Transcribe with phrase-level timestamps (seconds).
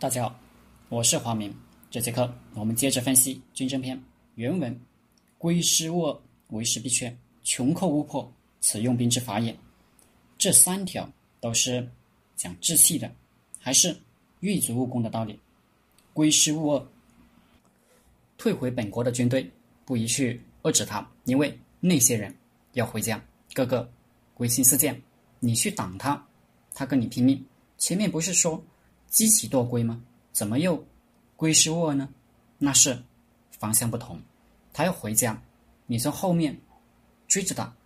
[0.00, 0.40] 大家好，
[0.88, 1.54] 我是华明。
[1.90, 3.94] 这节课我们接着分析《军政篇》
[4.36, 4.80] 原文
[5.36, 6.18] ：“归师勿遏，
[6.56, 7.14] 为师必缺；
[7.44, 8.32] 穷寇勿迫，
[8.62, 9.54] 此用兵之法也。”
[10.38, 11.06] 这三条
[11.38, 11.86] 都是
[12.34, 13.12] 讲志气的，
[13.58, 13.94] 还是
[14.40, 15.38] 欲足务工的道理。
[16.14, 16.82] 归师勿遏，
[18.38, 19.50] 退回本国的军队
[19.84, 22.34] 不宜去遏制他，因为那些人
[22.72, 23.22] 要回家，
[23.52, 23.86] 个个
[24.32, 24.98] 归心似箭。
[25.40, 26.26] 你去挡他，
[26.72, 27.44] 他跟你拼命。
[27.76, 28.64] 前面不是说？
[29.10, 30.02] 积其多归吗？
[30.32, 30.82] 怎么又
[31.36, 32.08] 归师沃呢？
[32.56, 32.96] 那是
[33.50, 34.18] 方向不同。
[34.72, 35.42] 他要回家，
[35.86, 36.58] 你从后面
[37.26, 37.76] 追着打，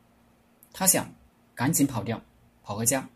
[0.73, 1.11] 他想
[1.55, 2.23] 赶紧跑掉，
[2.63, 3.09] 跑回家，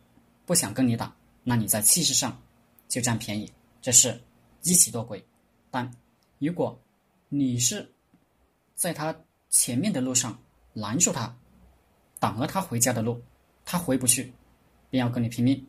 [0.46, 1.14] 不想跟你打，
[1.44, 2.40] 那你在气势上
[2.88, 3.52] 就占便宜，
[3.82, 4.18] 这是
[4.62, 5.22] 积其多归。
[5.70, 5.88] 但
[6.38, 6.76] 如果
[7.28, 7.94] 你是
[8.74, 9.14] 在他
[9.50, 10.36] 前面的路上
[10.72, 11.36] 拦住他，
[12.18, 13.22] 挡了他回家的路，
[13.66, 14.32] 他回不去，
[14.88, 15.62] 便要跟你拼命，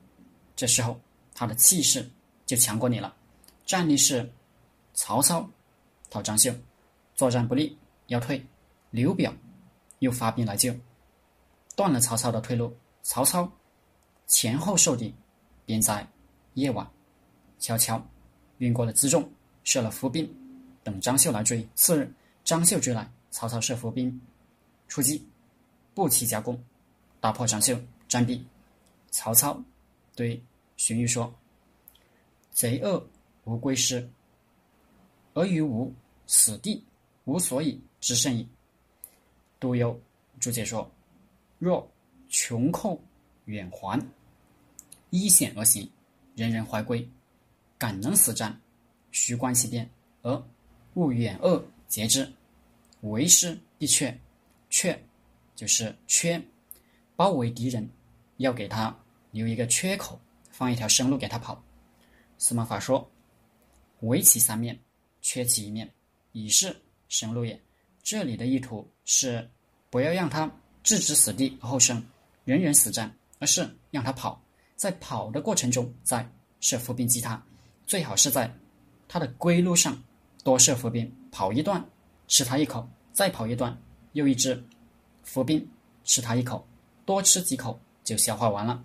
[0.55, 0.97] 这时候
[1.33, 2.09] 他的气势。
[2.49, 3.15] 就强过你了。
[3.63, 4.27] 战例是
[4.95, 5.47] 曹操
[6.09, 6.51] 讨张绣，
[7.13, 8.43] 作战不利要退，
[8.89, 9.31] 刘表
[9.99, 10.75] 又发兵来救，
[11.75, 12.75] 断了曹操的退路。
[13.03, 13.47] 曹操
[14.25, 15.13] 前后受敌，
[15.63, 16.07] 便在
[16.55, 16.89] 夜晚
[17.59, 18.03] 悄悄
[18.57, 19.31] 运过了辎重，
[19.63, 20.27] 设了伏兵，
[20.83, 21.69] 等张绣来追。
[21.75, 22.11] 次日，
[22.43, 24.19] 张绣追来，曹操设伏兵
[24.87, 25.23] 出击，
[25.93, 26.59] 不期夹攻，
[27.19, 28.43] 打破张绣战壁。
[29.11, 29.63] 曹操
[30.15, 30.43] 对
[30.77, 31.31] 荀彧说。
[32.59, 33.01] 贼恶
[33.45, 34.05] 无归师，
[35.33, 35.93] 而于吾
[36.27, 36.83] 死地
[37.23, 38.45] 无所以之甚矣。
[39.61, 39.97] 杜忧
[40.41, 40.91] 注解说：
[41.57, 41.89] 若
[42.27, 43.01] 穷寇
[43.45, 43.97] 远还，
[45.09, 45.89] 依险而行，
[46.35, 47.09] 人人怀归，
[47.77, 48.59] 敢能死战，
[49.09, 49.89] 须观其变，
[50.21, 50.43] 而
[50.95, 52.29] 勿远恶截之。
[53.03, 54.19] 为师必却，
[54.69, 55.01] 却
[55.55, 56.43] 就是缺，
[57.15, 57.89] 包围敌人，
[58.35, 58.93] 要给他
[59.31, 60.19] 留一个缺口，
[60.51, 61.63] 放一条生路给他跑。
[62.39, 63.07] 司马法说
[64.01, 64.79] ：“围其三面，
[65.21, 65.93] 缺其一面，
[66.31, 66.75] 以是
[67.09, 67.61] 生路也。”
[68.01, 69.47] 这里的意图是
[69.91, 70.49] 不要让他
[70.81, 72.03] 置之死地而后生，
[72.45, 74.41] 人人死战，而是让他跑，
[74.75, 76.27] 在跑的过程中再
[76.61, 77.39] 设伏兵击他。
[77.85, 78.51] 最好是在
[79.07, 80.01] 他的归路上
[80.43, 81.83] 多设伏兵，跑一段
[82.27, 83.77] 吃他一口，再跑一段
[84.13, 84.63] 又一支
[85.23, 85.69] 伏兵
[86.05, 86.65] 吃他一口，
[87.05, 88.83] 多吃几口就消化完了。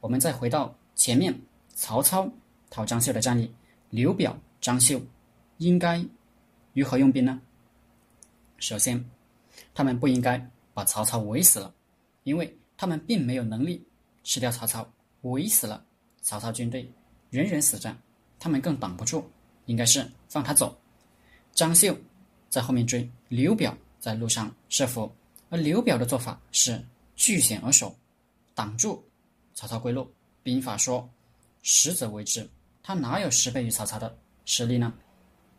[0.00, 1.40] 我们再回到前面，
[1.74, 2.28] 曹操。
[2.70, 3.52] 讨张绣的战役，
[3.90, 5.02] 刘表、张绣
[5.58, 6.02] 应该
[6.72, 7.40] 如何用兵呢？
[8.58, 9.04] 首先，
[9.74, 11.74] 他们不应该把曹操围死了，
[12.22, 13.84] 因为他们并没有能力
[14.24, 14.90] 吃掉曹操。
[15.22, 15.84] 围死了，
[16.22, 16.90] 曹操军队
[17.28, 17.94] 人人死战，
[18.38, 19.30] 他们更挡不住。
[19.66, 20.76] 应该是放他走。
[21.52, 21.96] 张绣
[22.48, 25.12] 在后面追，刘表在路上设伏，
[25.48, 26.82] 而刘表的做法是
[27.14, 27.94] 据险而守，
[28.54, 29.04] 挡住
[29.54, 30.10] 曹操归路。
[30.42, 31.08] 兵法说
[31.62, 32.48] ：“实则为之。”
[32.90, 34.92] 他哪有十倍于曹操的实力呢？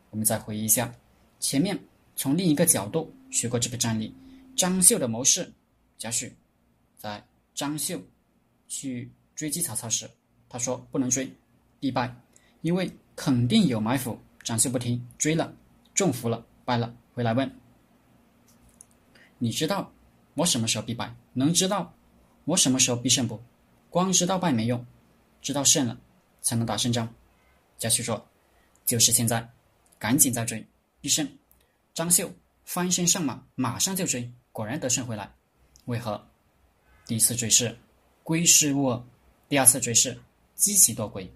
[0.09, 0.93] 我们再回忆一下，
[1.39, 1.79] 前面
[2.13, 4.13] 从另一个角度学过这个战例。
[4.53, 5.49] 张绣的谋士
[5.97, 6.29] 贾诩，
[6.97, 7.25] 在
[7.55, 7.97] 张绣
[8.67, 10.11] 去追击曹操时，
[10.49, 11.33] 他说不能追，
[11.79, 12.13] 必败，
[12.63, 14.19] 因为肯定有埋伏。
[14.43, 15.53] 张绣不听，追了，
[15.93, 17.49] 中伏了，败了，回来问
[19.39, 19.89] ：“你知道
[20.33, 21.15] 我什么时候必败？
[21.31, 21.93] 能知道
[22.43, 23.41] 我什么时候必胜不？
[23.89, 24.85] 光知道败没用，
[25.41, 25.97] 知道胜了
[26.41, 27.07] 才能打胜仗。”
[27.81, 28.23] 贾诩说
[28.85, 29.49] ：“就是现在，
[29.97, 30.63] 赶紧再追，
[31.01, 31.27] 必胜。”
[31.95, 32.31] 张绣
[32.63, 35.33] 翻身上马，马上就追，果然得胜回来。
[35.85, 36.23] 为何？
[37.07, 37.75] 第一次追是
[38.23, 39.07] 归师勿恶，
[39.49, 40.15] 第二次追是
[40.53, 41.27] 积其多归，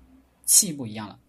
[0.46, 1.20] 气不一样了。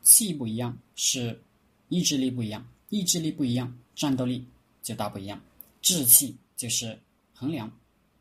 [0.00, 1.42] 气不一样是
[1.88, 4.46] 意志力不一样，意志力不一样，战斗力
[4.80, 5.42] 就大不一样。
[5.80, 6.96] 志气就是
[7.34, 7.68] 衡量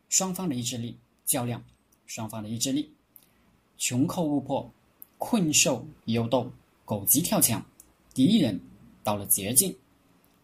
[0.09, 1.63] 双方的意志力，较量
[2.07, 2.91] 双方的意志力。
[3.77, 4.73] 穷寇勿迫。
[5.23, 6.51] 困兽犹斗，
[6.83, 7.63] 狗急跳墙，
[8.11, 8.59] 敌人
[9.03, 9.77] 到了绝境，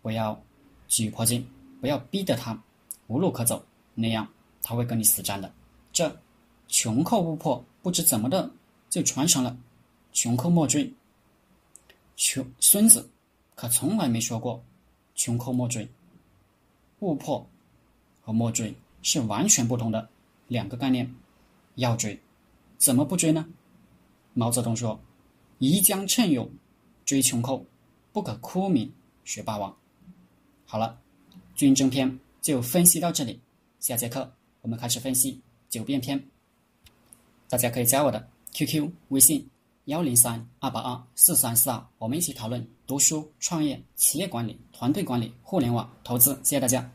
[0.03, 0.39] 不要
[0.87, 1.43] 举破镜，
[1.81, 2.61] 不要逼得他
[3.07, 3.65] 无路可走，
[3.95, 4.29] 那样
[4.61, 5.51] 他会跟你死战的。
[5.91, 6.15] 这
[6.67, 8.51] 穷寇勿迫，不知怎么的
[8.87, 9.57] 就传承了
[10.13, 10.93] 穷寇莫追。
[12.15, 13.09] 穷孙子
[13.55, 14.63] 可从来没说过
[15.15, 15.89] 穷寇莫追，
[16.99, 17.43] 勿破
[18.21, 20.07] 和莫追是完全不同的
[20.47, 21.11] 两个概念。
[21.73, 22.19] 要追，
[22.77, 23.43] 怎么不追呢？
[24.37, 24.99] 毛泽东说
[25.57, 26.47] ：“宜将趁勇
[27.05, 27.65] 追穷寇，
[28.13, 28.93] 不可沽名
[29.25, 29.75] 学霸王。”
[30.63, 30.95] 好了，
[31.55, 33.39] 军争篇就分析到这里。
[33.79, 34.31] 下节课
[34.61, 36.23] 我们开始分析九变篇。
[37.49, 39.49] 大家可以加我的 QQ 微信
[39.85, 46.35] 幺零三二八二四三四二，我们一起讨论读书、创业、企业管理、团队管理、互联网投资。
[46.43, 46.87] 谢谢大家。